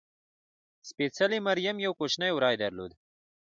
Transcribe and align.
سپېڅلې 0.89 1.37
مریم 1.47 1.77
یو 1.85 1.93
کوچنی 1.99 2.31
وری 2.33 2.55
درلود. 2.61 2.91